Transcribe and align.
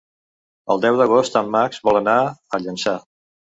El 0.75 0.81
deu 0.85 0.97
d'agost 1.01 1.37
en 1.43 1.53
Max 1.57 1.83
vol 1.91 2.01
anar 2.01 2.17
a 2.59 2.65
Llançà. 2.67 2.99